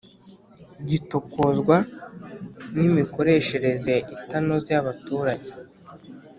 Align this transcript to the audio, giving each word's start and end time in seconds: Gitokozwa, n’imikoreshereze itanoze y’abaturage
Gitokozwa, 0.89 1.75
n’imikoreshereze 2.79 3.93
itanoze 4.15 4.69
y’abaturage 4.75 5.49